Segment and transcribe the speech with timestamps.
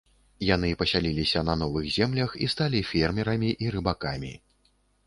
[0.45, 4.33] Яны пасяліліся на новых землях і сталі фермерамі і рыбакамі.